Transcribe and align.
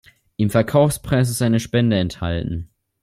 Im 0.35 0.49
Verkaufspreis 0.49 1.29
ist 1.29 1.43
eine 1.43 1.59
Spende 1.59 1.97
enthalten. 1.99 2.71